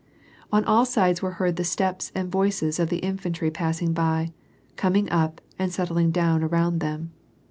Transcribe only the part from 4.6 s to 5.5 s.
coming up,